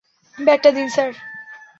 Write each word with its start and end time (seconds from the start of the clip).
ব্যাগটা 0.37 0.69
দিন, 0.71 0.87
স্যার? 0.87 1.09